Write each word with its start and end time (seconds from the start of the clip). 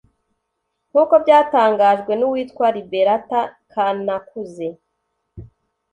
nk’uko 0.89 1.13
byatangajwe 1.23 2.11
n’uwitwa 2.15 2.65
Liberatha 2.75 3.41
Kanakuze 3.71 4.67